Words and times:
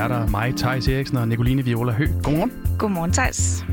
værter, 0.00 0.26
mig, 0.26 0.54
Thijs 0.56 0.88
Eriksen 0.88 1.16
og 1.16 1.28
Nicoline 1.28 1.64
Viola 1.64 1.92
Hø. 1.92 2.06
Godmorgen. 2.22 2.52
Godmorgen, 2.78 3.12
Thijs. 3.12 3.64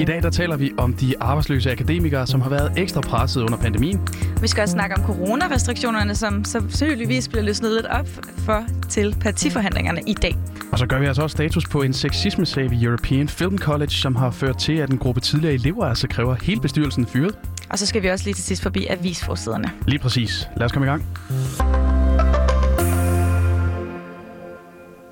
I 0.00 0.04
dag 0.04 0.22
der 0.22 0.30
taler 0.30 0.56
vi 0.56 0.72
om 0.76 0.94
de 0.94 1.14
arbejdsløse 1.20 1.72
akademikere, 1.72 2.26
som 2.26 2.40
har 2.40 2.50
været 2.50 2.72
ekstra 2.76 3.00
presset 3.00 3.42
under 3.42 3.58
pandemien. 3.58 4.00
Vi 4.40 4.48
skal 4.48 4.62
også 4.62 4.72
snakke 4.72 4.96
om 4.96 5.02
coronarestriktionerne, 5.02 6.14
som 6.14 6.44
sandsynligvis 6.44 7.28
bliver 7.28 7.42
løsnet 7.42 7.72
lidt 7.72 7.86
op 7.86 8.08
for 8.36 8.64
til 8.88 9.16
partiforhandlingerne 9.20 10.00
i 10.06 10.14
dag. 10.14 10.36
Og 10.72 10.78
så 10.78 10.86
gør 10.86 10.98
vi 10.98 11.06
altså 11.06 11.22
også 11.22 11.34
status 11.34 11.68
på 11.68 11.82
en 11.82 11.92
sexisme-sag 11.92 12.70
ved 12.70 12.82
European 12.82 13.28
Film 13.28 13.58
College, 13.58 13.90
som 13.90 14.16
har 14.16 14.30
ført 14.30 14.58
til, 14.58 14.72
at 14.72 14.90
en 14.90 14.98
gruppe 14.98 15.20
tidligere 15.20 15.54
elever 15.54 15.86
altså 15.86 16.08
kræver 16.08 16.36
hele 16.42 16.60
bestyrelsen 16.60 17.06
fyret. 17.06 17.34
Og 17.70 17.78
så 17.78 17.86
skal 17.86 18.02
vi 18.02 18.08
også 18.08 18.24
lige 18.24 18.34
til 18.34 18.44
sidst 18.44 18.62
forbi 18.62 18.86
avisforsiderne. 18.86 19.70
Lige 19.86 19.98
præcis. 19.98 20.48
Lad 20.56 20.64
os 20.64 20.72
komme 20.72 20.86
i 20.86 20.90
gang. 20.90 21.04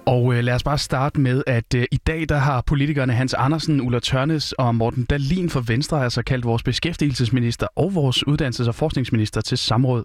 Og 0.07 0.35
øh, 0.35 0.45
lad 0.45 0.55
os 0.55 0.63
bare 0.63 0.79
starte 0.79 1.21
med, 1.21 1.43
at 1.47 1.75
øh, 1.75 1.85
i 1.93 1.97
dag 1.97 2.29
der 2.29 2.37
har 2.37 2.61
politikerne 2.61 3.13
Hans 3.13 3.35
Andersen, 3.35 3.81
Ulla 3.81 4.01
Tørnes 4.01 4.53
og 4.53 4.75
Morten 4.75 5.05
Dalin 5.05 5.51
for 5.51 5.61
Venstre 5.61 6.05
altså 6.05 6.23
kaldt 6.23 6.45
vores 6.45 6.63
beskæftigelsesminister 6.63 7.67
og 7.77 7.95
vores 7.95 8.25
uddannelses- 8.29 8.69
og 8.69 8.75
forskningsminister 8.75 9.41
til 9.41 9.59
samråd. 9.59 10.05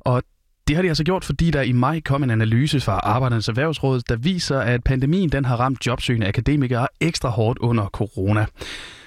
Og 0.00 0.22
det 0.68 0.76
har 0.76 0.82
de 0.82 0.88
altså 0.88 1.04
gjort, 1.04 1.24
fordi 1.24 1.50
der 1.50 1.62
i 1.62 1.72
maj 1.72 2.00
kom 2.00 2.22
en 2.22 2.30
analyse 2.30 2.80
fra 2.80 2.92
Arbejdernes 2.92 3.48
Erhvervsråd, 3.48 4.00
der 4.08 4.16
viser, 4.16 4.60
at 4.60 4.84
pandemien 4.84 5.28
den 5.28 5.44
har 5.44 5.56
ramt 5.56 5.86
jobsøgende 5.86 6.26
akademikere 6.26 6.88
ekstra 7.00 7.28
hårdt 7.28 7.58
under 7.58 7.86
corona. 7.86 8.46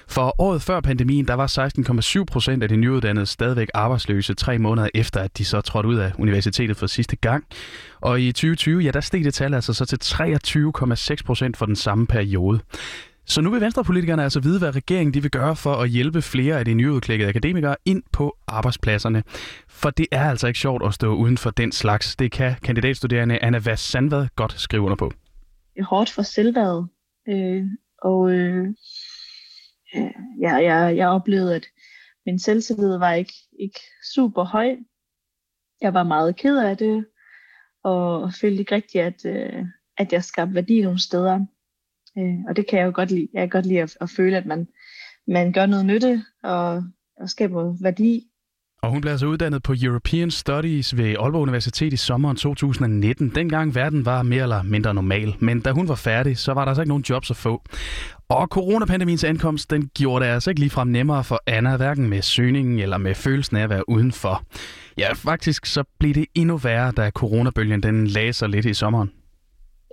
For 0.08 0.34
året 0.38 0.62
før 0.62 0.80
pandemien, 0.80 1.28
der 1.28 1.34
var 1.34 2.18
16,7 2.18 2.24
procent 2.24 2.62
af 2.62 2.68
de 2.68 2.76
nyuddannede 2.76 3.26
stadigvæk 3.26 3.68
arbejdsløse 3.74 4.34
tre 4.34 4.58
måneder 4.58 4.88
efter, 4.94 5.20
at 5.20 5.38
de 5.38 5.44
så 5.44 5.60
trådte 5.60 5.88
ud 5.88 5.96
af 5.96 6.12
universitetet 6.18 6.76
for 6.76 6.86
sidste 6.86 7.16
gang. 7.16 7.44
Og 8.00 8.20
i 8.20 8.32
2020, 8.32 8.80
ja, 8.80 8.90
der 8.90 9.00
steg 9.00 9.24
det 9.24 9.34
tal 9.34 9.54
altså 9.54 9.72
så 9.72 9.84
til 9.84 9.98
23,6 10.02 11.24
procent 11.24 11.56
for 11.56 11.66
den 11.66 11.76
samme 11.76 12.06
periode. 12.06 12.60
Så 13.24 13.40
nu 13.40 13.50
vil 13.50 13.60
venstrepolitikerne 13.60 14.22
altså 14.22 14.40
vide, 14.40 14.58
hvad 14.58 14.76
regeringen 14.76 15.14
de 15.14 15.22
vil 15.22 15.30
gøre 15.30 15.56
for 15.56 15.74
at 15.74 15.88
hjælpe 15.88 16.22
flere 16.22 16.58
af 16.58 16.64
de 16.64 16.74
nyudklækkede 16.74 17.28
akademikere 17.28 17.76
ind 17.84 18.02
på 18.12 18.36
arbejdspladserne. 18.46 19.22
For 19.68 19.90
det 19.90 20.06
er 20.12 20.30
altså 20.30 20.46
ikke 20.46 20.58
sjovt 20.58 20.86
at 20.86 20.94
stå 20.94 21.14
uden 21.14 21.38
for 21.38 21.50
den 21.50 21.72
slags. 21.72 22.16
Det 22.16 22.32
kan 22.32 22.54
kandidatstuderende 22.62 23.38
Anna 23.42 23.58
Vass 23.58 23.82
Sandvad 23.82 24.26
godt 24.36 24.60
skrive 24.60 24.82
under 24.82 24.96
på. 24.96 25.12
Det 25.74 25.80
er 25.80 25.84
hårdt 25.84 26.10
for 26.10 26.22
selvværdet. 26.22 26.88
Øh, 27.28 27.64
og 28.02 28.30
øh, 28.30 28.66
ja, 30.40 30.54
jeg, 30.54 30.96
jeg 30.96 31.08
oplevede, 31.08 31.56
at 31.56 31.66
min 32.26 32.38
selvtillid 32.38 32.98
var 32.98 33.12
ikke, 33.12 33.34
ikke 33.60 33.80
super 34.14 34.44
høj. 34.44 34.76
Jeg 35.80 35.94
var 35.94 36.02
meget 36.02 36.36
ked 36.36 36.58
af 36.58 36.76
det, 36.76 37.06
og 37.84 38.32
følte 38.34 38.60
ikke 38.60 38.74
rigtigt, 38.74 39.04
at, 39.04 39.24
øh, 39.24 39.64
at 39.98 40.12
jeg 40.12 40.24
skabte 40.24 40.54
værdi 40.54 40.82
nogle 40.82 41.02
steder. 41.02 41.46
Øh, 42.18 42.34
og 42.48 42.56
det 42.56 42.66
kan 42.66 42.78
jeg 42.78 42.86
jo 42.86 42.92
godt 42.94 43.10
lide. 43.10 43.28
Jeg 43.32 43.40
kan 43.40 43.48
godt 43.48 43.66
lide 43.66 43.82
at, 43.82 43.96
at 44.00 44.10
føle, 44.10 44.36
at 44.36 44.46
man, 44.46 44.68
man 45.26 45.52
gør 45.52 45.66
noget 45.66 45.86
nytte 45.86 46.24
og, 46.42 46.84
og 47.20 47.28
skaber 47.28 47.76
værdi. 47.82 48.28
Og 48.82 48.90
hun 48.90 49.00
blev 49.00 49.10
altså 49.10 49.26
uddannet 49.26 49.62
på 49.62 49.74
European 49.82 50.30
Studies 50.30 50.96
ved 50.96 51.16
Aalborg 51.18 51.42
Universitet 51.42 51.92
i 51.92 51.96
sommeren 51.96 52.36
2019. 52.36 53.34
Dengang 53.34 53.74
verden 53.74 54.04
var 54.04 54.22
mere 54.22 54.42
eller 54.42 54.62
mindre 54.62 54.94
normal. 54.94 55.34
Men 55.40 55.60
da 55.60 55.70
hun 55.70 55.88
var 55.88 55.94
færdig, 55.94 56.38
så 56.38 56.52
var 56.52 56.64
der 56.64 56.68
altså 56.68 56.82
ikke 56.82 56.88
nogen 56.88 57.04
jobs 57.10 57.30
at 57.30 57.36
få. 57.36 57.62
Og 58.30 58.46
coronapandemiens 58.46 59.24
ankomst, 59.24 59.70
den 59.70 59.88
gjorde 59.88 60.24
det 60.24 60.30
altså 60.30 60.50
ikke 60.50 60.60
ligefrem 60.60 60.88
nemmere 60.88 61.24
for 61.24 61.40
Anna, 61.46 61.76
hverken 61.76 62.08
med 62.08 62.22
søgningen 62.22 62.78
eller 62.78 62.98
med 62.98 63.14
følelsen 63.14 63.56
af 63.56 63.62
at 63.62 63.70
være 63.70 63.88
udenfor. 63.88 64.42
Ja, 64.98 65.12
faktisk 65.12 65.66
så 65.66 65.84
blev 65.98 66.14
det 66.14 66.26
endnu 66.34 66.56
værre, 66.56 66.92
da 66.92 67.10
coronabølgen 67.10 67.82
den 67.82 68.06
lagde 68.06 68.32
sig 68.32 68.48
lidt 68.48 68.66
i 68.66 68.74
sommeren. 68.74 69.10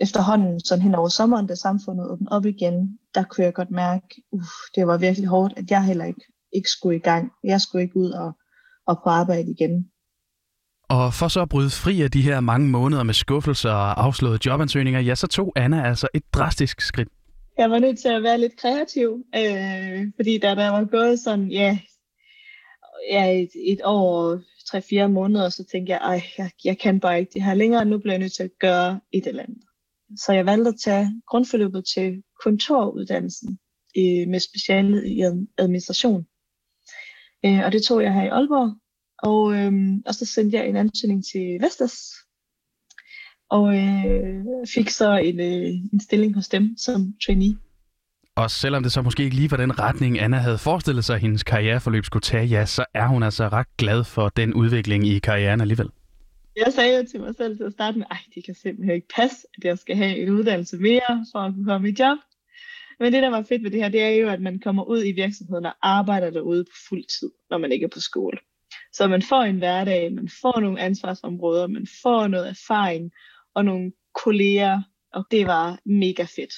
Efterhånden, 0.01 0.59
sådan 0.59 0.81
hen 0.81 0.95
over 0.95 1.09
sommeren, 1.09 1.47
da 1.47 1.55
samfundet 1.55 2.11
åbnede 2.11 2.31
op 2.31 2.45
igen, 2.45 2.99
der 3.15 3.23
kunne 3.23 3.45
jeg 3.45 3.53
godt 3.53 3.71
mærke, 3.71 4.07
uh, 4.31 4.41
det 4.75 4.87
var 4.87 4.97
virkelig 4.97 5.27
hårdt, 5.27 5.53
at 5.57 5.71
jeg 5.71 5.83
heller 5.83 6.05
ikke, 6.05 6.21
ikke 6.55 6.69
skulle 6.69 6.95
i 6.95 7.01
gang. 7.01 7.31
Jeg 7.43 7.61
skulle 7.61 7.83
ikke 7.83 7.97
ud 7.97 8.11
og, 8.11 8.31
og 8.87 8.99
på 9.03 9.09
arbejde 9.09 9.51
igen. 9.51 9.85
Og 10.89 11.13
for 11.13 11.27
så 11.27 11.41
at 11.41 11.49
bryde 11.49 11.69
fri 11.69 12.01
af 12.01 12.11
de 12.11 12.21
her 12.21 12.39
mange 12.39 12.69
måneder 12.69 13.03
med 13.03 13.13
skuffelser 13.13 13.71
og 13.71 14.03
afslåede 14.05 14.39
jobansøgninger, 14.45 14.99
ja, 14.99 15.15
så 15.15 15.27
tog 15.27 15.53
Anna 15.55 15.87
altså 15.87 16.07
et 16.13 16.23
drastisk 16.33 16.81
skridt 16.81 17.09
jeg 17.57 17.71
var 17.71 17.79
nødt 17.79 17.99
til 17.99 18.07
at 18.07 18.23
være 18.23 18.37
lidt 18.37 18.57
kreativ, 18.57 19.25
øh, 19.35 20.11
fordi 20.15 20.37
da 20.37 20.55
der 20.55 20.69
var 20.69 20.85
gået 20.85 21.19
sådan, 21.19 21.51
ja, 21.51 21.79
ja 23.11 23.41
et, 23.41 23.49
et 23.55 23.81
år, 23.83 24.41
tre-fire 24.71 25.09
måneder, 25.09 25.49
så 25.49 25.63
tænkte 25.63 25.91
jeg, 25.91 26.01
ej, 26.01 26.21
jeg, 26.37 26.51
jeg 26.63 26.79
kan 26.79 26.99
bare 26.99 27.19
ikke 27.19 27.31
det 27.33 27.43
her 27.43 27.53
længere, 27.53 27.85
nu 27.85 27.97
bliver 27.97 28.13
jeg 28.13 28.19
nødt 28.19 28.33
til 28.33 28.43
at 28.43 28.59
gøre 28.59 28.99
et 29.11 29.27
eller 29.27 29.43
andet. 29.43 29.63
Så 30.17 30.33
jeg 30.33 30.45
valgte 30.45 30.69
at 30.69 30.79
tage 30.83 31.21
grundforløbet 31.27 31.85
til 31.95 32.23
kontoruddannelsen 32.43 33.59
øh, 33.97 34.27
med 34.27 34.39
speciale 34.39 35.09
i 35.09 35.21
administration. 35.57 36.25
Øh, 37.45 37.59
og 37.65 37.71
det 37.71 37.83
tog 37.83 38.03
jeg 38.03 38.13
her 38.13 38.23
i 38.23 38.27
Aalborg, 38.27 38.75
og, 39.17 39.55
øh, 39.55 39.73
og 40.05 40.15
så 40.15 40.25
sendte 40.25 40.57
jeg 40.57 40.67
en 40.67 40.75
ansøgning 40.75 41.25
til 41.25 41.57
Vestas, 41.61 42.11
og 43.49 43.77
øh, 43.77 44.45
fik 44.75 44.89
så 44.89 45.17
en, 45.17 45.39
øh, 45.39 45.69
en 45.93 45.99
stilling 45.99 46.35
hos 46.35 46.47
dem 46.47 46.77
som 46.77 47.13
trainee. 47.25 47.57
Og 48.35 48.51
selvom 48.51 48.83
det 48.83 48.91
så 48.91 49.01
måske 49.01 49.23
ikke 49.23 49.35
lige 49.35 49.51
var 49.51 49.57
den 49.57 49.79
retning, 49.79 50.19
Anna 50.19 50.37
havde 50.37 50.57
forestillet 50.57 51.05
sig, 51.05 51.15
at 51.15 51.21
hendes 51.21 51.43
karriereforløb 51.43 52.05
skulle 52.05 52.21
tage, 52.21 52.45
ja, 52.45 52.65
så 52.65 52.85
er 52.93 53.07
hun 53.07 53.23
altså 53.23 53.47
ret 53.47 53.67
glad 53.77 54.03
for 54.03 54.29
den 54.29 54.53
udvikling 54.53 55.07
i 55.07 55.19
karrieren 55.19 55.61
alligevel. 55.61 55.89
Jeg 56.55 56.73
sagde 56.73 56.97
jo 56.97 57.05
til 57.11 57.19
mig 57.19 57.35
selv 57.35 57.57
til 57.57 57.63
at 57.63 57.71
starte 57.71 57.97
med, 57.97 58.05
at 58.11 58.17
det 58.35 58.45
kan 58.45 58.55
simpelthen 58.55 58.95
ikke 58.95 59.07
passe, 59.15 59.37
at 59.57 59.63
jeg 59.63 59.77
skal 59.77 59.95
have 59.95 60.17
en 60.17 60.29
uddannelse 60.29 60.77
mere 60.77 61.25
for 61.31 61.39
at 61.39 61.53
kunne 61.53 61.65
komme 61.65 61.89
i 61.89 61.95
job. 61.99 62.17
Men 62.99 63.13
det, 63.13 63.23
der 63.23 63.29
var 63.29 63.41
fedt 63.41 63.63
ved 63.63 63.71
det 63.71 63.81
her, 63.81 63.89
det 63.89 64.01
er 64.01 64.09
jo, 64.09 64.29
at 64.29 64.41
man 64.41 64.59
kommer 64.59 64.83
ud 64.83 65.03
i 65.05 65.11
virksomheden 65.11 65.65
og 65.65 65.73
arbejder 65.81 66.29
derude 66.29 66.63
på 66.63 66.75
fuld 66.89 67.03
tid, 67.19 67.31
når 67.49 67.57
man 67.57 67.71
ikke 67.71 67.83
er 67.83 67.89
på 67.93 67.99
skole. 67.99 68.37
Så 68.93 69.07
man 69.07 69.21
får 69.21 69.41
en 69.41 69.57
hverdag, 69.57 70.13
man 70.13 70.29
får 70.41 70.59
nogle 70.59 70.79
ansvarsområder, 70.79 71.67
man 71.67 71.87
får 72.03 72.27
noget 72.27 72.49
erfaring, 72.49 73.11
og 73.55 73.65
nogle 73.65 73.91
kolleger, 74.23 74.81
og 75.13 75.25
det 75.31 75.47
var 75.47 75.79
mega 75.85 76.23
fedt. 76.23 76.53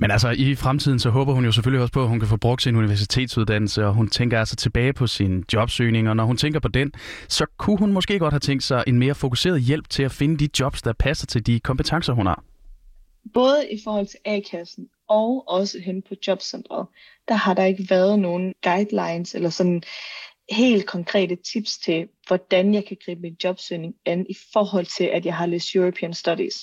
Men 0.00 0.10
altså 0.10 0.30
i 0.30 0.54
fremtiden, 0.54 0.98
så 0.98 1.10
håber 1.10 1.32
hun 1.32 1.44
jo 1.44 1.52
selvfølgelig 1.52 1.82
også 1.82 1.92
på, 1.92 2.02
at 2.02 2.08
hun 2.08 2.20
kan 2.20 2.28
få 2.28 2.36
brugt 2.36 2.62
sin 2.62 2.76
universitetsuddannelse, 2.76 3.86
og 3.86 3.94
hun 3.94 4.08
tænker 4.08 4.38
altså 4.38 4.56
tilbage 4.56 4.92
på 4.92 5.06
sin 5.06 5.44
jobsøgning, 5.52 6.08
og 6.08 6.16
når 6.16 6.24
hun 6.24 6.36
tænker 6.36 6.60
på 6.60 6.68
den, 6.68 6.92
så 7.28 7.46
kunne 7.58 7.78
hun 7.78 7.92
måske 7.92 8.18
godt 8.18 8.32
have 8.32 8.40
tænkt 8.40 8.64
sig 8.64 8.84
en 8.86 8.98
mere 8.98 9.14
fokuseret 9.14 9.62
hjælp 9.62 9.88
til 9.88 10.02
at 10.02 10.12
finde 10.12 10.36
de 10.36 10.48
jobs, 10.60 10.82
der 10.82 10.92
passer 10.92 11.26
til 11.26 11.46
de 11.46 11.60
kompetencer, 11.60 12.12
hun 12.12 12.26
har. 12.26 12.44
Både 13.34 13.70
i 13.70 13.80
forhold 13.84 14.06
til 14.06 14.18
A-kassen 14.24 14.88
og 15.08 15.48
også 15.48 15.78
hen 15.84 16.02
på 16.02 16.14
jobcentret, 16.26 16.86
der 17.28 17.34
har 17.34 17.54
der 17.54 17.64
ikke 17.64 17.86
været 17.90 18.18
nogen 18.18 18.54
guidelines 18.62 19.34
eller 19.34 19.50
sådan 19.50 19.82
helt 20.50 20.86
konkrete 20.86 21.36
tips 21.36 21.78
til, 21.78 22.08
hvordan 22.26 22.74
jeg 22.74 22.84
kan 22.84 22.96
gribe 23.04 23.20
min 23.20 23.36
jobsøgning 23.44 23.94
an 24.04 24.26
i 24.28 24.36
forhold 24.52 24.86
til, 24.98 25.04
at 25.04 25.26
jeg 25.26 25.36
har 25.36 25.46
læst 25.46 25.74
European 25.74 26.14
Studies. 26.14 26.54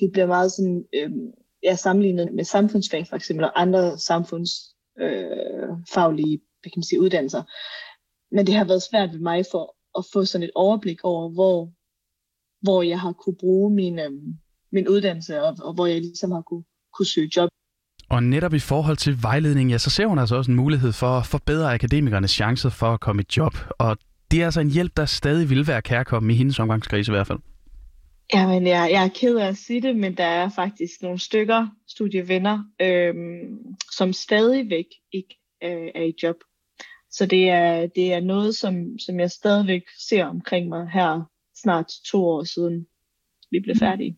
Det 0.00 0.12
bliver 0.12 0.26
meget 0.26 0.52
sådan, 0.52 0.84
øh, 0.94 1.10
jeg 1.62 1.78
sammenlignet 1.78 2.32
med 2.32 2.44
samfundsfag 2.44 3.06
for 3.06 3.16
eksempel, 3.16 3.44
og 3.44 3.60
andre 3.60 3.98
samfundsfaglige 3.98 6.34
øh, 6.34 6.40
kan 6.62 6.72
man 6.76 6.82
sige, 6.82 7.00
uddannelser. 7.00 7.42
Men 8.34 8.46
det 8.46 8.54
har 8.54 8.64
været 8.64 8.82
svært 8.82 9.12
ved 9.12 9.20
mig 9.20 9.44
for 9.50 9.76
at 9.98 10.04
få 10.12 10.24
sådan 10.24 10.44
et 10.44 10.50
overblik 10.54 11.04
over, 11.04 11.28
hvor, 11.28 11.72
hvor 12.60 12.82
jeg 12.82 13.00
har 13.00 13.12
kunne 13.12 13.36
bruge 13.36 13.74
min, 13.74 13.98
øh, 13.98 14.12
min 14.72 14.88
uddannelse, 14.88 15.42
og, 15.42 15.56
og 15.62 15.74
hvor 15.74 15.86
jeg 15.86 16.00
ligesom 16.00 16.30
har 16.30 16.42
kunne, 16.42 16.64
kunne 16.92 17.06
søge 17.06 17.30
job. 17.36 17.50
Og 18.10 18.22
netop 18.22 18.54
i 18.54 18.58
forhold 18.58 18.96
til 18.96 19.22
vejledning, 19.22 19.70
ja, 19.70 19.78
så 19.78 19.90
ser 19.90 20.06
hun 20.06 20.18
altså 20.18 20.36
også 20.36 20.50
en 20.50 20.56
mulighed 20.56 20.92
for 20.92 21.06
at 21.06 21.26
forbedre 21.26 21.74
akademikernes 21.74 22.30
chancer 22.30 22.70
for 22.70 22.86
at 22.86 23.00
komme 23.00 23.22
i 23.22 23.24
job. 23.36 23.54
Og 23.78 23.98
det 24.30 24.40
er 24.40 24.44
altså 24.44 24.60
en 24.60 24.70
hjælp, 24.70 24.96
der 24.96 25.04
stadig 25.04 25.50
vil 25.50 25.66
være 25.66 25.82
kærkommen 25.82 26.30
i 26.30 26.34
hendes 26.34 26.58
omgangskreds 26.58 27.08
i 27.08 27.10
hvert 27.10 27.26
fald. 27.26 27.38
Jamen, 28.34 28.66
jeg, 28.66 28.88
jeg 28.92 29.04
er 29.04 29.08
ked 29.08 29.36
af 29.36 29.48
at 29.48 29.56
sige 29.56 29.82
det, 29.82 29.96
men 29.96 30.16
der 30.16 30.24
er 30.24 30.48
faktisk 30.48 31.02
nogle 31.02 31.18
stykker 31.18 31.66
studievenner, 31.88 32.64
øhm, 32.80 33.76
som 33.92 34.12
stadigvæk 34.12 34.86
ikke 35.12 35.38
øh, 35.64 35.88
er 35.94 36.02
i 36.02 36.14
job. 36.22 36.36
Så 37.10 37.26
det 37.26 37.48
er, 37.48 37.86
det 37.86 38.12
er 38.12 38.20
noget, 38.20 38.54
som, 38.54 38.98
som 38.98 39.20
jeg 39.20 39.30
stadigvæk 39.30 39.82
ser 40.08 40.24
omkring 40.24 40.68
mig 40.68 40.90
her 40.92 41.22
snart 41.62 41.86
to 42.06 42.24
år 42.24 42.44
siden 42.44 42.86
vi 43.50 43.60
blev 43.60 43.76
færdige. 43.76 44.16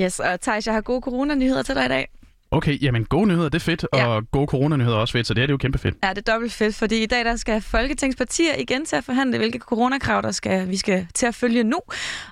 Yes, 0.00 0.20
og 0.20 0.40
Thijs, 0.40 0.66
jeg 0.66 0.74
har 0.74 0.80
gode 0.80 1.00
coronanyheder 1.00 1.62
til 1.62 1.74
dig 1.74 1.84
i 1.84 1.88
dag. 1.88 2.08
Okay, 2.50 2.82
jamen 2.82 3.04
gode 3.04 3.26
nyheder, 3.26 3.48
det 3.48 3.58
er 3.58 3.64
fedt, 3.64 3.86
ja. 3.94 4.06
og 4.06 4.30
gode 4.30 4.46
coronanyheder 4.46 4.96
er 4.96 5.00
også 5.00 5.12
fedt, 5.12 5.26
så 5.26 5.34
det 5.34 5.42
er 5.42 5.46
det 5.46 5.52
jo 5.52 5.56
kæmpe 5.56 5.78
fedt. 5.78 5.94
Ja, 6.04 6.10
det 6.10 6.28
er 6.28 6.32
dobbelt 6.32 6.52
fedt, 6.52 6.74
fordi 6.76 7.02
i 7.02 7.06
dag 7.06 7.24
der 7.24 7.36
skal 7.36 7.62
Folketingspartier 7.62 8.54
igen 8.58 8.84
til 8.84 8.96
at 8.96 9.04
forhandle, 9.04 9.38
hvilke 9.38 9.58
coronakrav 9.58 10.22
der 10.22 10.30
skal, 10.30 10.68
vi 10.68 10.76
skal 10.76 11.06
til 11.14 11.26
at 11.26 11.34
følge 11.34 11.64
nu. 11.64 11.78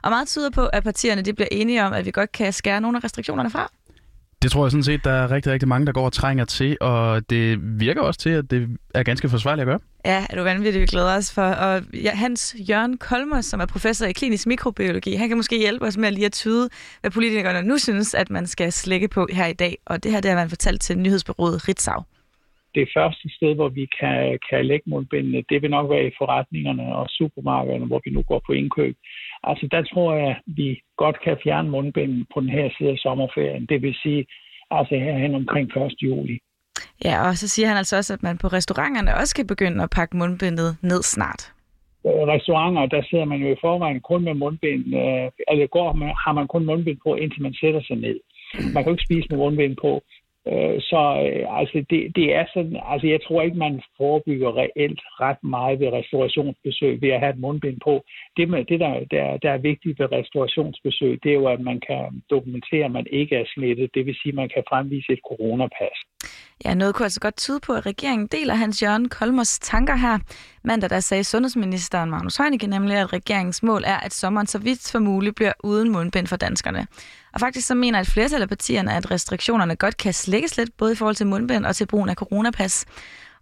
Og 0.02 0.10
meget 0.10 0.28
tyder 0.28 0.50
på, 0.50 0.66
at 0.66 0.84
partierne 0.84 1.22
de 1.22 1.32
bliver 1.32 1.48
enige 1.50 1.84
om, 1.84 1.92
at 1.92 2.06
vi 2.06 2.10
godt 2.10 2.32
kan 2.32 2.52
skære 2.52 2.80
nogle 2.80 2.98
af 2.98 3.04
restriktionerne 3.04 3.50
fra. 3.50 3.72
Det 4.42 4.50
tror 4.50 4.64
jeg 4.64 4.70
sådan 4.70 4.82
set, 4.82 5.04
der 5.04 5.10
er 5.10 5.30
rigtig, 5.30 5.52
rigtig 5.52 5.68
mange, 5.68 5.86
der 5.86 5.92
går 5.92 6.04
og 6.04 6.12
trænger 6.12 6.44
til, 6.44 6.76
og 6.80 7.30
det 7.30 7.58
virker 7.80 8.02
også 8.02 8.20
til, 8.20 8.30
at 8.30 8.50
det 8.50 8.78
er 8.94 9.02
ganske 9.02 9.28
forsvarligt 9.28 9.62
at 9.62 9.66
gøre. 9.66 9.80
Ja, 10.04 10.26
er 10.30 10.36
du 10.36 10.42
vanvittigt, 10.42 10.80
vi 10.80 10.86
glæder 10.86 11.16
os 11.16 11.34
for. 11.34 11.42
Og 11.42 11.82
ja, 12.06 12.10
Hans 12.14 12.56
Jørgen 12.70 12.98
Kolmers, 12.98 13.44
som 13.44 13.60
er 13.60 13.66
professor 13.66 14.06
i 14.06 14.12
klinisk 14.12 14.46
mikrobiologi, 14.46 15.14
han 15.14 15.28
kan 15.28 15.36
måske 15.36 15.58
hjælpe 15.58 15.84
os 15.84 15.96
med 15.96 16.08
at 16.08 16.14
lige 16.14 16.26
at 16.26 16.32
tyde, 16.32 16.68
hvad 17.00 17.10
politikerne 17.10 17.68
nu 17.68 17.78
synes, 17.78 18.14
at 18.14 18.30
man 18.30 18.46
skal 18.46 18.72
slække 18.72 19.08
på 19.08 19.28
her 19.32 19.46
i 19.46 19.52
dag. 19.52 19.74
Og 19.86 20.04
det 20.04 20.12
her, 20.12 20.20
det 20.20 20.30
har 20.30 20.38
man 20.38 20.48
fortalt 20.48 20.80
til 20.82 20.98
nyhedsbyrået 20.98 21.68
Ritzau. 21.68 22.00
Det 22.74 22.88
første 22.96 23.26
sted, 23.36 23.54
hvor 23.54 23.68
vi 23.68 23.84
kan, 24.00 24.38
kan 24.50 24.66
lægge 24.66 24.90
mundbindene, 24.90 25.42
det 25.50 25.62
vil 25.62 25.70
nok 25.70 25.90
være 25.90 26.06
i 26.06 26.16
forretningerne 26.20 26.82
og 26.98 27.06
supermarkederne, 27.08 27.86
hvor 27.86 28.00
vi 28.04 28.10
nu 28.10 28.22
går 28.22 28.40
på 28.46 28.52
indkøb. 28.52 28.96
Altså 29.44 29.68
der 29.70 29.82
tror 29.82 30.14
jeg, 30.14 30.30
at 30.30 30.42
vi 30.46 30.80
godt 30.96 31.16
kan 31.24 31.36
fjerne 31.44 31.70
mundbinden 31.70 32.26
på 32.34 32.40
den 32.40 32.48
her 32.48 32.68
side 32.78 32.90
af 32.90 32.98
sommerferien. 32.98 33.66
Det 33.66 33.82
vil 33.82 33.94
sige, 34.02 34.26
altså 34.70 34.94
herhen 34.94 35.34
omkring 35.34 35.76
1. 35.76 35.92
juli. 36.02 36.38
Ja, 37.04 37.28
og 37.28 37.34
så 37.36 37.48
siger 37.48 37.68
han 37.68 37.76
altså 37.76 37.96
også, 37.96 38.12
at 38.14 38.22
man 38.22 38.38
på 38.38 38.46
restauranterne 38.46 39.14
også 39.14 39.30
skal 39.30 39.46
begynde 39.46 39.82
at 39.82 39.90
pakke 39.90 40.16
mundbindet 40.16 40.76
ned 40.82 41.02
snart. 41.02 41.52
Restauranter, 42.04 42.86
der 42.86 43.02
sidder 43.10 43.24
man 43.24 43.38
jo 43.38 43.48
i 43.52 43.60
forvejen 43.60 44.00
kun 44.00 44.24
med 44.24 44.34
mundbind, 44.34 44.86
øh, 45.02 45.30
eller 45.50 45.66
går 45.66 45.88
har 46.24 46.32
man 46.32 46.46
kun 46.48 46.64
mundbind 46.66 46.98
på, 47.06 47.14
indtil 47.14 47.42
man 47.42 47.54
sætter 47.54 47.82
sig 47.82 47.96
ned. 47.96 48.20
Man 48.74 48.82
kan 48.82 48.90
jo 48.90 48.96
ikke 48.96 49.08
spise 49.08 49.26
med 49.30 49.38
mundbind 49.38 49.76
på. 49.84 50.02
Øh, 50.50 50.80
så 50.80 51.02
øh, 51.26 51.58
altså 51.58 51.84
det, 51.90 52.16
det 52.16 52.34
er 52.34 52.44
sådan, 52.54 52.76
altså 52.92 53.06
jeg 53.06 53.20
tror 53.22 53.42
ikke, 53.42 53.58
man 53.58 53.82
forebygger 53.96 54.56
reelt 54.56 55.00
ret 55.20 55.42
meget 55.44 55.80
ved 55.80 55.92
restaurationsbesøg 55.92 57.02
ved 57.02 57.08
at 57.08 57.20
have 57.20 57.32
et 57.34 57.38
mundbind 57.44 57.80
på. 57.84 58.04
Det, 58.36 58.48
med, 58.48 58.64
det 58.64 58.80
der, 58.80 58.94
der, 59.10 59.36
der 59.36 59.50
er 59.50 59.58
vigtigt 59.58 59.98
ved 59.98 60.12
restaurationsbesøg, 60.12 61.20
det 61.22 61.30
er 61.30 61.40
jo, 61.42 61.46
at 61.46 61.60
man 61.60 61.80
kan 61.80 62.22
dokumentere, 62.30 62.84
at 62.84 62.90
man 62.90 63.06
ikke 63.10 63.36
er 63.36 63.44
smittet. 63.54 63.94
Det 63.94 64.06
vil 64.06 64.16
sige, 64.22 64.32
at 64.32 64.40
man 64.42 64.48
kan 64.54 64.64
fremvise 64.68 65.12
et 65.12 65.20
coronapas. 65.28 65.98
Ja, 66.64 66.74
noget 66.74 66.94
kunne 66.94 67.06
altså 67.06 67.20
godt 67.20 67.36
tyde 67.36 67.60
på, 67.60 67.72
at 67.72 67.86
regeringen 67.86 68.26
deler 68.26 68.54
Hans 68.54 68.82
Jørgen 68.82 69.08
Kolmers 69.08 69.58
tanker 69.58 69.96
her. 69.96 70.18
Mandag 70.64 70.90
der 70.90 71.00
sagde 71.00 71.24
sundhedsministeren 71.24 72.10
Magnus 72.10 72.36
Heunicke 72.36 72.66
nemlig, 72.66 72.96
at 72.96 73.12
regeringens 73.12 73.62
mål 73.62 73.82
er, 73.86 73.96
at 73.96 74.14
sommeren 74.14 74.46
så 74.46 74.58
vidt 74.58 74.90
for 74.90 74.98
muligt 74.98 75.36
bliver 75.36 75.52
uden 75.64 75.90
mundbind 75.90 76.26
for 76.26 76.36
danskerne. 76.36 76.86
Og 77.32 77.40
faktisk 77.40 77.66
så 77.66 77.74
mener 77.74 78.00
et 78.00 78.06
flertal 78.06 78.42
af 78.42 78.48
partierne, 78.48 78.94
at 78.94 79.10
restriktionerne 79.10 79.76
godt 79.76 79.96
kan 79.96 80.14
slækkes 80.14 80.56
lidt, 80.56 80.76
både 80.76 80.92
i 80.92 80.96
forhold 80.96 81.16
til 81.16 81.26
mundbind 81.26 81.66
og 81.66 81.76
til 81.76 81.86
brugen 81.86 82.08
af 82.08 82.16
coronapas. 82.16 82.84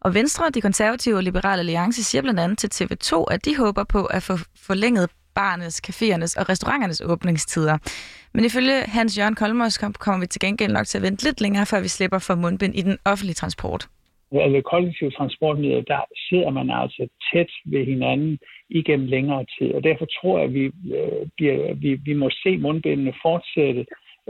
Og 0.00 0.14
Venstre, 0.14 0.50
de 0.50 0.60
konservative 0.60 1.16
og 1.16 1.22
liberale 1.22 1.60
alliance 1.60 2.04
siger 2.04 2.22
blandt 2.22 2.40
andet 2.40 2.58
til 2.58 2.84
TV2, 2.84 3.24
at 3.30 3.44
de 3.44 3.56
håber 3.56 3.84
på 3.84 4.04
at 4.04 4.22
få 4.22 4.38
forlænget 4.62 5.10
barnes, 5.42 5.74
caféernes 5.88 6.32
og 6.40 6.44
restauranternes 6.50 7.00
åbningstider. 7.12 7.76
Men 8.34 8.44
ifølge 8.44 8.76
Hans 8.96 9.18
Jørgen 9.18 9.36
Kolmos 9.40 9.78
kommer 10.04 10.20
vi 10.20 10.26
til 10.26 10.40
gengæld 10.46 10.72
nok 10.72 10.86
til 10.86 10.98
at 10.98 11.04
vente 11.08 11.24
lidt 11.26 11.40
længere, 11.44 11.66
før 11.70 11.80
vi 11.86 11.88
slipper 11.96 12.20
for 12.26 12.34
mundbind 12.42 12.74
i 12.80 12.82
den 12.88 12.96
offentlige 13.12 13.40
transport. 13.42 13.82
Ved 14.32 14.62
kollektive 14.72 15.10
transportmidler, 15.10 15.82
der 15.92 16.02
sidder 16.28 16.50
man 16.58 16.70
altså 16.82 17.02
tæt 17.28 17.50
ved 17.72 17.82
hinanden 17.92 18.38
igennem 18.80 19.06
længere 19.06 19.44
tid. 19.58 19.68
Og 19.76 19.80
derfor 19.88 20.06
tror 20.16 20.38
jeg, 20.38 20.46
at 20.48 20.54
vi, 20.54 20.64
øh, 20.98 21.22
bliver, 21.36 21.74
vi, 21.74 21.90
vi 22.08 22.14
må 22.22 22.30
se 22.42 22.56
mundbindene 22.56 23.14
fortsætte, 23.22 23.82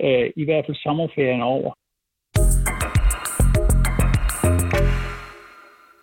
øh, 0.04 0.26
i 0.36 0.44
hvert 0.44 0.64
fald 0.66 0.76
sommerferien 0.86 1.42
over. 1.54 1.70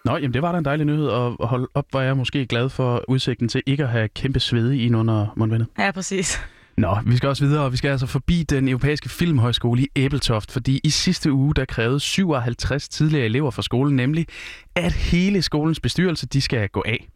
Nå, 0.07 0.18
jamen 0.18 0.33
det 0.33 0.42
var 0.42 0.51
da 0.51 0.57
en 0.57 0.65
dejlig 0.65 0.86
nyhed, 0.86 1.07
og 1.07 1.48
hold 1.48 1.68
op, 1.74 1.86
var 1.94 2.01
jeg 2.01 2.18
måske 2.18 2.45
glad 2.45 2.69
for 2.69 3.04
udsigten 3.07 3.50
til 3.50 3.62
ikke 3.65 3.83
at 3.83 3.89
have 3.89 4.07
kæmpe 4.07 4.39
svede 4.39 4.80
ind 4.80 4.95
under 4.95 5.33
mundbindet. 5.36 5.68
Ja, 5.80 5.92
præcis. 5.92 6.39
Nå, 6.77 6.98
vi 7.06 7.18
skal 7.18 7.30
også 7.30 7.45
videre, 7.45 7.63
og 7.63 7.71
vi 7.71 7.77
skal 7.77 7.89
altså 7.89 8.06
forbi 8.06 8.44
den 8.44 8.68
europæiske 8.68 9.09
filmhøjskole 9.09 9.81
i 9.81 9.88
Æbeltoft, 9.95 10.51
fordi 10.51 10.80
i 10.83 10.89
sidste 10.89 11.31
uge, 11.31 11.54
der 11.56 11.65
krævede 11.65 12.00
57 12.00 12.89
tidligere 12.89 13.25
elever 13.25 13.51
fra 13.51 13.62
skolen 13.62 13.95
nemlig, 13.95 14.27
at 14.75 14.94
hele 14.94 15.42
skolens 15.42 15.80
bestyrelse, 15.80 16.25
de 16.27 16.42
skal 16.42 16.69
gå 16.69 16.83
af. 16.86 17.07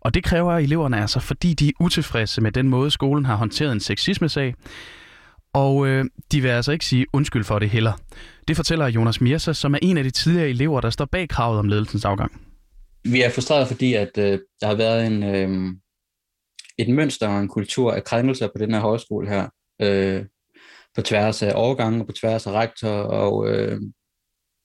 Og 0.00 0.14
det 0.14 0.24
kræver 0.24 0.52
eleverne 0.52 1.00
altså, 1.00 1.20
fordi 1.20 1.54
de 1.54 1.68
er 1.68 1.72
utilfredse 1.80 2.40
med 2.40 2.52
den 2.52 2.68
måde, 2.68 2.90
skolen 2.90 3.24
har 3.24 3.36
håndteret 3.36 3.72
en 3.72 3.80
sexisme-sag. 3.80 4.54
Og 5.54 5.86
øh, 5.86 6.04
de 6.32 6.40
vil 6.40 6.48
altså 6.48 6.72
ikke 6.72 6.86
sige 6.86 7.06
undskyld 7.12 7.44
for 7.44 7.58
det 7.58 7.70
heller. 7.70 7.92
Det 8.48 8.56
fortæller 8.56 8.86
Jonas 8.86 9.20
Mirsa, 9.20 9.52
som 9.52 9.74
er 9.74 9.78
en 9.82 9.98
af 9.98 10.04
de 10.04 10.10
tidligere 10.10 10.48
elever, 10.48 10.80
der 10.80 10.90
står 10.90 11.04
bag 11.04 11.28
kravet 11.28 11.58
om 11.58 11.68
ledelsens 11.68 12.04
afgang. 12.04 12.40
Vi 13.04 13.22
er 13.22 13.30
frustreret, 13.30 13.68
fordi 13.68 13.94
at, 13.94 14.18
øh, 14.18 14.38
der 14.60 14.66
har 14.66 14.74
været 14.74 15.06
en, 15.06 15.22
øh, 15.22 15.74
et 16.78 16.94
mønster 16.94 17.28
og 17.28 17.40
en 17.40 17.48
kultur 17.48 17.92
af 17.92 18.04
krænkelser 18.04 18.46
på 18.46 18.58
den 18.58 18.74
her 18.74 18.80
højskole 18.80 19.28
her, 19.28 19.48
øh, 19.82 20.24
på 20.94 21.02
tværs 21.02 21.42
af 21.42 21.52
overgangen 21.54 22.00
og 22.00 22.06
på 22.06 22.12
tværs 22.12 22.46
af 22.46 22.52
rektor, 22.52 22.90
og, 22.90 23.48
øh, 23.48 23.80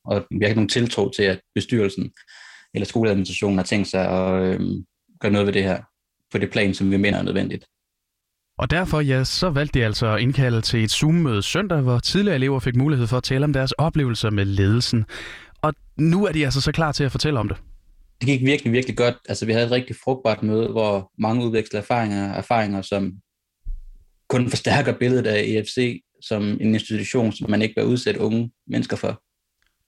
og 0.06 0.26
vi 0.32 0.38
har 0.42 0.48
ikke 0.48 0.60
nogen 0.60 0.70
tiltro 0.70 1.10
til, 1.10 1.24
at 1.24 1.42
bestyrelsen 1.56 2.12
eller 2.74 2.86
skoleadministrationen 2.86 3.58
har 3.58 3.66
tænkt 3.66 3.88
sig 3.88 4.10
at 4.10 4.44
øh, 4.44 4.60
gøre 5.20 5.32
noget 5.32 5.46
ved 5.46 5.54
det 5.54 5.64
her 5.64 5.82
på 6.32 6.38
det 6.38 6.52
plan, 6.52 6.74
som 6.74 6.92
vi 6.92 6.98
mener 6.98 7.18
er 7.18 7.24
nødvendigt. 7.24 7.66
Og 8.57 8.69
derfor 8.69 9.00
ja, 9.00 9.24
så 9.24 9.50
valgte 9.50 9.80
de 9.80 9.86
altså 9.86 10.07
at 10.07 10.22
indkalde 10.22 10.62
til 10.62 10.84
et 10.84 10.92
Zoom-møde 10.92 11.42
søndag, 11.42 11.81
hvor 11.81 12.00
tidligere 12.00 12.36
elever 12.36 12.60
fik 12.60 12.75
mulighed 12.75 13.07
for 13.07 13.18
at 13.18 13.24
tale 13.24 13.44
om 13.44 13.54
deres 13.54 13.72
oplevelser 13.72 14.30
med 14.30 14.46
ledelsen. 14.46 15.06
Og 15.62 15.74
nu 15.98 16.25
er 16.25 16.31
de 16.31 16.46
altså 16.46 16.62
så 16.62 16.72
klar 16.72 16.92
til 16.92 17.04
at 17.04 17.12
fortælle 17.12 17.40
om 17.40 17.48
det 17.48 17.57
det 18.22 18.28
gik 18.28 18.46
virkelig, 18.46 18.74
virkelig 18.74 18.98
godt. 18.98 19.16
Altså, 19.30 19.46
vi 19.46 19.52
havde 19.52 19.66
et 19.66 19.72
rigtig 19.72 19.96
frugtbart 20.04 20.44
møde, 20.44 20.68
hvor 20.68 21.12
mange 21.18 21.46
udvekslede 21.46 21.81
erfaringer, 21.81 22.34
erfaringer 22.34 22.81
som 22.81 23.13
kun 24.30 24.50
forstærker 24.50 24.94
billedet 24.94 25.28
af 25.28 25.44
EFC 25.44 26.01
som 26.22 26.44
en 26.44 26.74
institution, 26.74 27.31
som 27.31 27.50
man 27.50 27.62
ikke 27.62 27.75
bør 27.75 27.84
udsætte 27.84 28.19
unge 28.19 28.51
mennesker 28.68 28.98
for. 28.98 29.22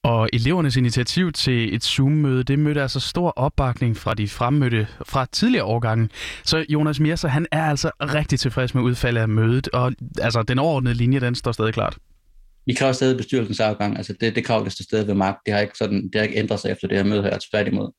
Og 0.07 0.30
elevernes 0.33 0.75
initiativ 0.75 1.31
til 1.31 1.75
et 1.75 1.83
Zoom-møde, 1.83 2.44
det 2.44 2.59
mødte 2.59 2.81
altså 2.81 3.00
stor 3.00 3.30
opbakning 3.36 3.98
fra 3.98 4.13
de 4.13 4.27
fremmødte 4.27 4.88
fra 5.06 5.25
tidligere 5.31 5.65
årgange. 5.65 6.09
Så 6.44 6.65
Jonas 6.69 7.00
Mierser, 7.00 7.27
han 7.27 7.48
er 7.51 7.63
altså 7.63 7.92
rigtig 8.00 8.39
tilfreds 8.39 8.75
med 8.75 8.83
udfaldet 8.83 9.21
af 9.21 9.30
mødet, 9.30 9.68
og 9.68 9.94
altså 10.21 10.44
den 10.44 10.59
overordnede 10.59 10.95
linje, 10.95 11.19
den 11.19 11.36
står 11.36 11.51
stadig 11.51 11.74
klart. 11.74 11.98
Vi 12.65 12.74
kræver 12.74 12.92
stadig 12.92 13.18
bestyrelsens 13.18 13.59
afgang. 13.59 13.98
Altså 13.98 14.13
det, 14.21 14.36
det 14.36 14.45
krav, 14.45 14.63
der 14.63 14.69
står 14.69 14.83
stadig 14.83 15.07
ved 15.07 15.15
magt. 15.15 15.38
Det 15.45 15.54
har 15.54 15.62
ikke, 15.62 15.77
sådan, 15.77 16.04
det 16.04 16.15
har 16.15 16.21
ikke 16.21 16.38
ændret 16.38 16.59
sig 16.59 16.71
efter 16.71 16.88
det 16.88 16.98
her 16.98 17.04
møde 17.04 17.24
her, 17.24 17.38
tværtimod. 17.51 17.92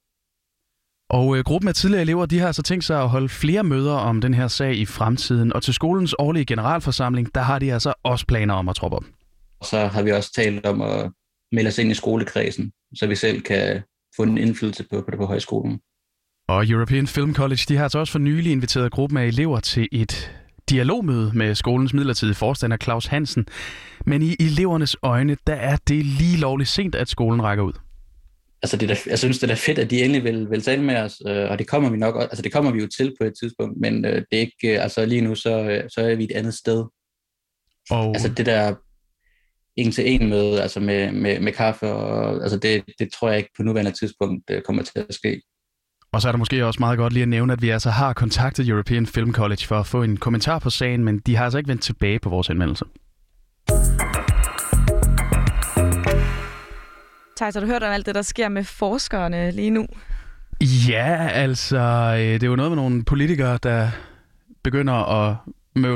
Og 1.11 1.37
øh, 1.37 1.45
gruppen 1.45 1.69
af 1.69 1.75
tidligere 1.75 2.03
elever, 2.03 2.27
de 2.27 2.39
har 2.39 2.47
altså 2.47 2.63
tænkt 2.63 2.85
sig 2.85 3.03
at 3.03 3.09
holde 3.09 3.29
flere 3.29 3.65
møder 3.65 3.95
om 3.95 4.21
den 4.21 4.35
her 4.35 4.49
sag 4.49 4.77
i 4.77 4.87
fremtiden. 4.87 5.53
Og 5.53 5.63
til 5.63 5.75
skolens 5.75 6.15
årlige 6.19 6.45
generalforsamling, 6.45 7.35
der 7.35 7.41
har 7.41 7.59
de 7.59 7.73
altså 7.73 7.93
også 8.03 8.27
planer 8.27 8.55
om 8.55 8.69
at 8.69 8.77
troppe 8.77 8.97
op. 8.97 9.05
Så 9.65 9.87
har 9.87 10.03
vi 10.03 10.11
også 10.11 10.33
talt 10.33 10.67
om 10.67 10.81
at 10.81 11.11
melde 11.53 11.69
os 11.69 11.79
ind 11.79 11.91
i 11.91 11.95
skolekredsen, 11.95 12.73
så 12.95 13.07
vi 13.07 13.15
selv 13.15 13.41
kan 13.43 13.83
få 14.17 14.23
en 14.23 14.39
indflydelse 14.39 14.85
på, 14.91 15.01
på 15.01 15.11
det 15.11 15.19
på 15.19 15.27
højskolen. 15.27 15.81
Og 16.49 16.69
European 16.69 17.07
Film 17.07 17.35
College, 17.35 17.61
de 17.69 17.77
har 17.77 17.83
altså 17.83 17.99
også 17.99 18.13
for 18.13 18.19
nylig 18.19 18.53
inviteret 18.53 18.93
gruppen 18.93 19.19
af 19.19 19.27
elever 19.27 19.61
til 19.61 19.89
et 19.93 20.35
dialogmøde 20.71 21.33
med 21.35 21.55
skolens 21.55 21.95
midlertidige 21.95 22.35
forstander 22.35 22.77
Claus 22.77 23.07
Hansen. 23.07 23.47
Men 24.07 24.23
i 24.23 24.37
elevernes 24.41 24.97
øjne, 25.03 25.37
der 25.47 25.55
er 25.55 25.77
det 25.89 26.05
lige 26.05 26.37
lovligt 26.37 26.71
sent, 26.71 26.95
at 26.95 27.09
skolen 27.09 27.43
rækker 27.43 27.65
ud 27.65 27.73
altså 28.63 28.77
det 28.77 28.89
der, 28.89 28.97
jeg 29.07 29.19
synes, 29.19 29.39
det 29.39 29.51
er 29.51 29.55
fedt, 29.55 29.79
at 29.79 29.91
de 29.91 30.03
endelig 30.03 30.25
vil, 30.25 30.51
vil 30.51 30.63
tale 30.63 30.83
med 30.83 30.97
os, 30.97 31.23
øh, 31.27 31.51
og 31.51 31.59
det 31.59 31.67
kommer 31.67 31.91
vi 31.91 31.97
nok, 31.97 32.21
altså 32.21 32.43
det 32.43 32.53
kommer 32.53 32.73
vi 32.73 32.81
jo 32.81 32.89
til 32.97 33.15
på 33.21 33.27
et 33.27 33.33
tidspunkt, 33.41 33.81
men 33.81 34.05
øh, 34.05 34.15
det 34.15 34.27
er 34.33 34.41
ikke, 34.41 34.75
øh, 34.75 34.83
altså 34.83 35.07
lige 35.07 35.21
nu, 35.21 35.35
så, 35.35 35.83
så 35.95 36.01
er 36.01 36.15
vi 36.15 36.25
et 36.25 36.33
andet 36.33 36.55
sted. 36.55 36.85
Og... 37.91 38.09
Altså 38.09 38.29
det 38.29 38.47
der 38.47 38.75
en 39.79 39.93
til 39.93 40.13
en 40.13 40.29
med, 40.29 40.59
altså 40.59 40.81
med, 40.81 41.13
med, 41.13 41.41
med 41.41 41.53
kaffe, 41.53 41.87
og, 41.93 42.43
altså 42.43 42.59
det, 42.59 42.85
det 42.99 43.13
tror 43.13 43.29
jeg 43.29 43.39
ikke 43.39 43.51
på 43.57 43.63
nuværende 43.63 43.93
tidspunkt 43.93 44.43
øh, 44.51 44.63
kommer 44.63 44.83
til 44.83 44.99
at 45.09 45.15
ske. 45.15 45.41
Og 46.13 46.23
så 46.23 46.29
er 46.29 46.33
det 46.33 46.39
måske 46.39 46.67
også 46.67 46.81
meget 46.81 46.99
godt 46.99 47.13
lige 47.13 47.23
at 47.23 47.29
nævne, 47.29 47.53
at 47.53 47.63
vi 47.63 47.69
altså 47.69 47.91
har 47.91 48.13
kontaktet 48.13 48.69
European 48.69 49.07
Film 49.07 49.33
College 49.33 49.67
for 49.67 49.77
at 49.77 49.87
få 49.87 50.03
en 50.03 50.17
kommentar 50.17 50.59
på 50.59 50.71
sagen, 50.71 51.05
men 51.05 51.19
de 51.19 51.37
har 51.37 51.45
altså 51.45 51.59
ikke 51.59 51.69
vendt 51.69 51.83
tilbage 51.83 52.19
på 52.19 52.29
vores 52.29 52.47
henvendelse. 52.47 52.85
Thijs, 57.37 57.55
har 57.55 57.61
du 57.61 57.67
hørt 57.67 57.83
om 57.83 57.93
alt 57.93 58.07
det, 58.07 58.15
der 58.15 58.23
sker 58.23 58.49
med 58.49 58.65
forskerne 58.65 59.51
lige 59.51 59.71
nu? 59.71 59.87
Ja, 60.89 61.29
altså, 61.33 61.79
øh, 62.19 62.19
det 62.19 62.43
er 62.43 62.47
jo 62.47 62.57
noget 62.57 62.71
med 62.71 62.77
nogle 62.77 63.05
politikere, 63.05 63.59
der 63.63 63.89
begynder 64.63 64.95
at 64.95 65.37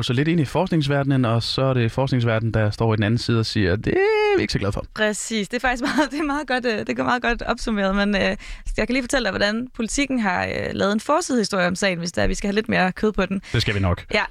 sig 0.02 0.16
lidt 0.16 0.28
ind 0.28 0.40
i 0.40 0.44
forskningsverdenen, 0.44 1.24
og 1.24 1.42
så 1.42 1.62
er 1.62 1.74
det 1.74 1.92
forskningsverdenen, 1.92 2.54
der 2.54 2.70
står 2.70 2.94
i 2.94 2.96
den 2.96 3.04
anden 3.04 3.18
side 3.18 3.38
og 3.38 3.46
siger, 3.46 3.76
det 3.76 3.92
er 3.92 4.36
vi 4.36 4.42
ikke 4.42 4.52
så 4.52 4.58
glade 4.58 4.72
for. 4.72 4.84
Præcis. 4.94 5.48
Det 5.48 5.56
er 5.56 5.60
faktisk 5.60 5.82
meget, 5.82 6.10
det 6.12 6.18
er 6.18 6.24
meget 6.24 6.48
godt, 6.48 6.66
øh, 6.66 6.78
det 6.78 6.98
er 6.98 7.04
meget 7.04 7.22
godt 7.22 7.42
opsummeret, 7.42 7.96
men 7.96 8.16
øh, 8.16 8.36
jeg 8.76 8.86
kan 8.86 8.88
lige 8.88 9.02
fortælle 9.02 9.24
dig, 9.24 9.30
hvordan 9.30 9.68
politikken 9.74 10.18
har 10.18 10.44
øh, 10.44 10.70
lavet 10.72 10.92
en 10.92 11.00
forsidehistorie 11.00 11.66
om 11.66 11.74
sagen, 11.74 11.98
hvis 11.98 12.12
der, 12.12 12.26
vi 12.26 12.34
skal 12.34 12.48
have 12.48 12.54
lidt 12.54 12.68
mere 12.68 12.92
kød 12.92 13.12
på 13.12 13.26
den. 13.26 13.42
Det 13.52 13.62
skal 13.62 13.74
vi 13.74 13.80
nok. 13.80 14.04
Ja. 14.14 14.24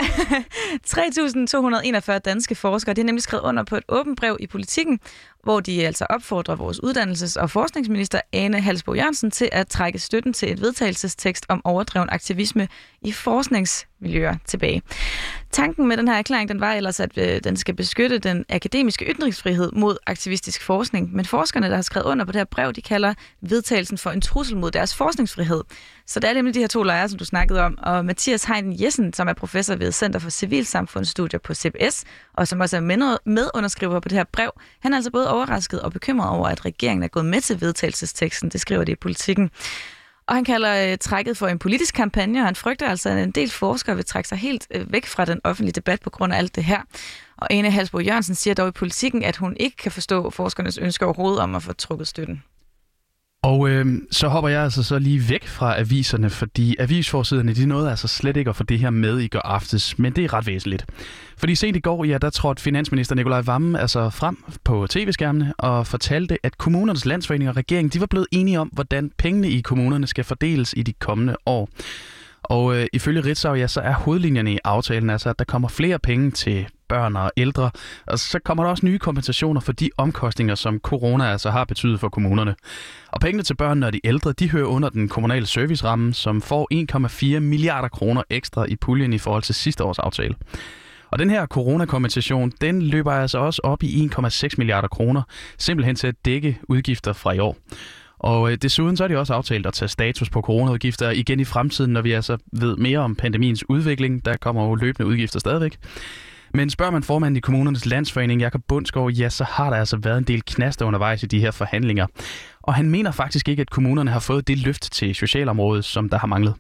3.241 2.14 2.18
danske 2.18 2.56
forskere, 2.56 2.96
de 2.96 3.02
har 3.02 3.06
nemlig 3.06 3.24
skrevet 3.24 3.44
under 3.44 3.64
på 3.64 3.76
et 3.76 3.84
åbent 3.90 4.20
brev 4.20 4.38
i 4.40 4.48
politikken, 4.48 5.00
hvor 5.44 5.60
de 5.60 5.86
altså 5.86 6.06
opfordrer 6.10 6.56
vores 6.56 6.80
uddannelses- 6.84 7.42
og 7.42 7.50
forskningsminister 7.50 8.22
Ane 8.34 8.62
Halsbo 8.62 8.94
Jørgensen 8.94 9.32
til 9.32 9.50
at 9.52 9.68
trække 9.68 10.00
støtten 10.00 10.34
til 10.34 10.52
et 10.52 10.62
vedtagelsestekst 10.62 11.46
om 11.50 11.62
overdreven 11.66 12.10
aktivisme 12.10 12.68
i 13.02 13.12
forsknings 13.12 13.88
miljøer 14.02 14.36
tilbage. 14.48 14.82
Tanken 15.52 15.88
med 15.88 15.98
den 15.98 16.08
her 16.08 16.16
erklæring, 16.16 16.50
den 16.50 16.60
var 16.60 16.74
ellers, 16.74 17.00
at 17.00 17.18
øh, 17.18 17.44
den 17.44 17.58
skal 17.58 17.76
beskytte 17.76 18.20
den 18.20 18.46
akademiske 18.50 19.06
ytringsfrihed 19.06 19.72
mod 19.72 19.98
aktivistisk 20.08 20.62
forskning. 20.62 21.16
Men 21.16 21.26
forskerne, 21.26 21.70
der 21.70 21.76
har 21.76 21.82
skrevet 21.82 22.06
under 22.06 22.26
på 22.26 22.32
det 22.32 22.40
her 22.40 22.46
brev, 22.46 22.74
de 22.74 22.82
kalder 22.82 23.14
vedtagelsen 23.42 23.98
for 23.98 24.10
en 24.10 24.22
trussel 24.22 24.58
mod 24.58 24.72
deres 24.72 24.96
forskningsfrihed. 24.96 25.64
Så 26.08 26.20
det 26.20 26.30
er 26.30 26.34
nemlig 26.34 26.54
de 26.54 26.60
her 26.60 26.68
to 26.68 26.84
lejre, 26.84 27.10
som 27.10 27.18
du 27.18 27.26
snakkede 27.26 27.62
om. 27.62 27.78
Og 27.82 28.06
Mathias 28.06 28.44
Heiden 28.44 28.84
Jessen, 28.84 29.14
som 29.14 29.28
er 29.28 29.34
professor 29.34 29.76
ved 29.76 29.92
Center 29.92 30.20
for 30.20 30.30
Civilsamfundsstudier 30.30 31.40
på 31.40 31.54
CBS, 31.54 32.04
og 32.34 32.48
som 32.48 32.60
også 32.60 32.78
er 32.78 33.18
medunderskriver 33.26 34.00
på 34.00 34.10
det 34.10 34.18
her 34.18 34.26
brev, 34.32 34.52
han 34.80 34.94
er 34.94 34.98
altså 34.98 35.12
både 35.12 35.32
overrasket 35.32 35.82
og 35.82 35.92
bekymret 35.92 36.30
over, 36.30 36.48
at 36.48 36.66
regeringen 36.66 37.04
er 37.04 37.08
gået 37.08 37.26
med 37.26 37.42
til 37.42 37.62
vedtagelsesteksten. 37.62 38.50
Det 38.50 38.62
skriver 38.62 38.84
det 38.84 38.92
i 38.92 38.96
politikken. 38.96 39.52
Og 40.32 40.38
han 40.38 40.44
kalder 40.44 40.92
øh, 40.92 40.98
trækket 40.98 41.38
for 41.38 41.48
en 41.48 41.60
politisk 41.60 41.96
kampagne, 41.96 42.40
og 42.40 42.46
han 42.46 42.56
frygter 42.56 42.90
altså, 42.90 43.10
at 43.10 43.24
en 43.24 43.32
del 43.32 43.50
forskere 43.50 43.96
vil 43.96 44.06
trække 44.06 44.30
sig 44.30 44.38
helt 44.38 44.68
øh, 44.72 44.94
væk 44.94 45.06
fra 45.06 45.26
den 45.26 45.42
offentlige 45.44 45.74
debat 45.74 46.02
på 46.02 46.10
grund 46.10 46.34
af 46.34 46.38
alt 46.38 46.56
det 46.56 46.64
her. 46.64 46.82
Og 47.38 47.48
Ane 47.54 47.72
Halsbro 47.72 48.00
Jørgensen 48.00 48.36
siger 48.36 48.54
dog 48.54 48.68
i 48.68 48.72
politikken, 48.72 49.24
at 49.24 49.38
hun 49.38 49.58
ikke 49.60 49.78
kan 49.78 49.92
forstå 49.92 50.30
forskernes 50.30 50.78
ønske 50.78 51.06
overhovedet 51.06 51.40
om 51.40 51.56
at 51.56 51.64
få 51.64 51.74
trukket 51.74 52.08
støtten. 52.08 52.44
Og 53.44 53.70
øh, 53.70 53.86
så 54.12 54.28
hopper 54.28 54.50
jeg 54.50 54.64
altså 54.64 54.84
så 54.84 55.00
lige 55.00 55.30
væk 55.30 55.48
fra 55.48 55.80
aviserne, 55.80 56.30
fordi 56.30 56.76
avisforsiderne, 56.80 57.54
de 57.54 57.66
nåede 57.66 57.90
altså 57.90 58.08
slet 58.08 58.38
ikke 58.38 58.50
at 58.50 58.56
få 58.56 58.64
det 58.64 58.80
her 58.80 58.90
med 58.90 59.20
i 59.20 59.28
går 59.28 59.40
aftes, 59.40 60.00
men 60.00 60.14
det 60.14 60.24
er 60.24 60.34
ret 60.34 60.48
væsentligt. 60.48 60.86
Fordi 61.38 61.56
sent 61.56 61.78
i 61.78 61.80
går, 61.80 62.06
ja, 62.06 62.18
der 62.18 62.30
trådte 62.30 62.62
finansminister 62.62 63.16
Nikolaj 63.16 63.42
Vammen 63.42 63.76
altså 63.76 64.10
frem 64.10 64.38
på 64.64 64.88
tv-skærmene 64.90 65.54
og 65.58 65.88
fortalte, 65.88 66.38
at 66.44 66.58
kommunernes 66.58 67.06
landsforening 67.06 67.50
og 67.50 67.58
regering, 67.58 67.94
de 67.94 68.00
var 68.00 68.06
blevet 68.06 68.28
enige 68.32 68.60
om, 68.60 68.68
hvordan 68.68 69.12
pengene 69.18 69.50
i 69.50 69.62
kommunerne 69.62 70.08
skal 70.08 70.24
fordeles 70.24 70.74
i 70.78 70.84
de 70.84 70.94
kommende 70.94 71.36
år. 71.46 71.70
Og 72.44 72.76
øh, 72.76 72.88
ifølge 72.94 73.22
Ritzau, 73.22 73.54
ja, 73.54 73.68
så 73.68 73.82
er 73.82 73.94
hovedlinjerne 73.94 74.54
i 74.54 74.60
aftalen 74.64 75.10
altså, 75.10 75.30
at 75.30 75.40
der 75.40 75.46
kommer 75.46 75.68
flere 75.68 76.00
penge 76.00 76.32
til 76.32 76.68
børn 76.92 77.16
og 77.16 77.32
ældre, 77.38 77.72
og 78.08 78.20
så 78.20 78.40
kommer 78.40 78.64
der 78.64 78.72
også 78.72 78.86
nye 78.86 79.00
kompensationer 79.00 79.62
for 79.62 79.72
de 79.72 79.90
omkostninger, 79.98 80.56
som 80.56 80.80
corona 80.80 81.32
altså 81.32 81.50
har 81.50 81.64
betydet 81.64 82.00
for 82.00 82.10
kommunerne. 82.10 82.56
Og 83.08 83.22
pengene 83.22 83.44
til 83.44 83.56
børnene 83.56 83.86
og 83.86 83.94
de 83.94 84.00
ældre, 84.04 84.32
de 84.32 84.50
hører 84.50 84.66
under 84.66 84.90
den 84.90 85.10
kommunale 85.10 85.46
serviceramme, 85.46 86.14
som 86.14 86.42
får 86.42 86.68
1,4 87.36 87.40
milliarder 87.40 87.88
kroner 87.88 88.24
ekstra 88.30 88.66
i 88.66 88.76
puljen 88.76 89.14
i 89.14 89.18
forhold 89.18 89.44
til 89.44 89.56
sidste 89.56 89.84
års 89.84 90.00
aftale. 90.00 90.36
Og 91.12 91.20
den 91.20 91.30
her 91.30 91.46
coronakompensation, 91.46 92.52
den 92.62 92.82
løber 92.82 93.12
altså 93.12 93.38
også 93.38 93.62
op 93.64 93.84
i 93.84 94.10
1,6 94.16 94.50
milliarder 94.58 94.88
kroner, 94.88 95.22
simpelthen 95.58 95.96
til 95.96 96.08
at 96.08 96.16
dække 96.26 96.60
udgifter 96.70 97.14
fra 97.14 97.32
i 97.32 97.40
år. 97.40 97.58
Og 98.20 98.52
øh, 98.52 98.58
desuden 98.58 98.98
så 98.98 99.04
er 99.04 99.08
det 99.08 99.18
også 99.18 99.34
aftalt 99.34 99.66
at 99.66 99.74
tage 99.74 99.90
status 99.90 100.30
på 100.30 100.42
coronaudgifter 100.42 101.10
igen 101.10 101.40
i 101.40 101.46
fremtiden, 101.46 101.94
når 101.94 102.02
vi 102.02 102.12
altså 102.12 102.38
ved 102.52 102.78
mere 102.78 103.00
om 103.00 103.16
pandemiens 103.16 103.70
udvikling. 103.70 104.26
Der 104.26 104.38
kommer 104.38 104.68
jo 104.68 104.76
løbende 104.76 105.10
udgifter 105.10 105.40
stadigvæk. 105.40 105.78
Men 106.54 106.70
spørger 106.70 106.92
man 106.92 107.04
formanden 107.04 107.38
i 107.38 107.40
kommunernes 107.40 107.86
landsforening, 107.86 108.42
Jakob 108.42 108.62
Bundsgaard, 108.68 109.12
ja, 109.12 109.30
så 109.30 109.44
har 109.44 109.70
der 109.70 109.78
altså 109.78 109.98
været 109.98 110.18
en 110.18 110.24
del 110.24 110.42
knaster 110.42 110.86
undervejs 110.86 111.24
i 111.24 111.26
de 111.26 111.40
her 111.40 111.52
forhandlinger. 111.52 112.08
Og 112.62 112.74
han 112.74 112.90
mener 112.90 113.12
faktisk 113.12 113.48
ikke, 113.48 113.62
at 113.62 113.70
kommunerne 113.70 114.12
har 114.12 114.20
fået 114.20 114.48
det 114.48 114.58
løft 114.58 114.92
til 114.92 115.16
socialområdet, 115.16 115.86
som 115.86 116.10
der 116.10 116.18
har 116.18 116.28
manglet. 116.28 116.54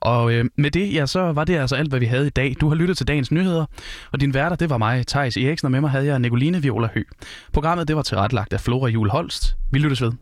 Og 0.00 0.32
øh, 0.32 0.44
med 0.56 0.70
det, 0.70 0.94
ja, 0.94 1.06
så 1.06 1.32
var 1.32 1.44
det 1.44 1.56
altså 1.56 1.76
alt, 1.76 1.88
hvad 1.88 2.00
vi 2.00 2.06
havde 2.06 2.26
i 2.26 2.30
dag. 2.30 2.54
Du 2.60 2.68
har 2.68 2.74
lyttet 2.74 2.96
til 2.96 3.08
dagens 3.08 3.30
nyheder, 3.30 3.64
og 4.12 4.20
din 4.20 4.34
værter, 4.34 4.56
det 4.56 4.70
var 4.70 4.78
mig, 4.78 5.06
Thijs 5.06 5.36
Eriksen, 5.36 5.66
og 5.66 5.72
med 5.72 5.80
mig 5.80 5.90
havde 5.90 6.06
jeg 6.06 6.18
Nicoline 6.18 6.62
Viola 6.62 6.88
Hø. 6.94 7.02
Programmet, 7.52 7.88
det 7.88 7.96
var 7.96 8.02
tilrettelagt 8.02 8.52
af 8.52 8.60
Flora 8.60 8.88
Jul 8.88 9.10
Holst. 9.10 9.56
Vi 9.72 9.78
lyttes 9.78 10.02
ved. 10.02 10.12